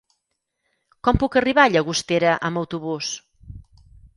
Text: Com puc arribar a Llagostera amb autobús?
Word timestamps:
Com 1.07 1.19
puc 1.25 1.37
arribar 1.41 1.65
a 1.65 1.73
Llagostera 1.75 2.35
amb 2.49 2.63
autobús? 2.63 3.13